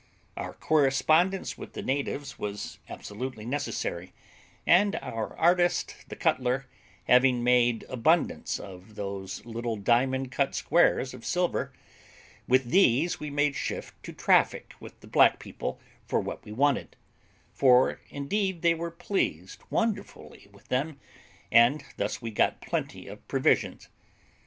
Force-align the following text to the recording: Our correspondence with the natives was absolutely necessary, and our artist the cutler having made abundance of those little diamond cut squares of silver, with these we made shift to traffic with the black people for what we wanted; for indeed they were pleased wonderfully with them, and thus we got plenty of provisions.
Our 0.35 0.53
correspondence 0.53 1.59
with 1.59 1.73
the 1.73 1.83
natives 1.83 2.39
was 2.39 2.79
absolutely 2.89 3.45
necessary, 3.45 4.13
and 4.65 4.95
our 4.95 5.37
artist 5.37 5.95
the 6.07 6.15
cutler 6.15 6.65
having 7.03 7.43
made 7.43 7.85
abundance 7.87 8.59
of 8.59 8.95
those 8.95 9.45
little 9.45 9.75
diamond 9.75 10.31
cut 10.31 10.55
squares 10.55 11.13
of 11.13 11.23
silver, 11.23 11.71
with 12.47 12.71
these 12.71 13.19
we 13.19 13.29
made 13.29 13.55
shift 13.55 13.93
to 14.01 14.11
traffic 14.11 14.73
with 14.79 14.99
the 15.01 15.07
black 15.07 15.37
people 15.37 15.79
for 16.07 16.19
what 16.19 16.43
we 16.43 16.51
wanted; 16.51 16.95
for 17.53 18.01
indeed 18.09 18.63
they 18.63 18.73
were 18.73 18.89
pleased 18.89 19.61
wonderfully 19.69 20.47
with 20.51 20.69
them, 20.69 20.99
and 21.51 21.83
thus 21.97 22.19
we 22.23 22.31
got 22.31 22.59
plenty 22.59 23.05
of 23.07 23.27
provisions. 23.27 23.87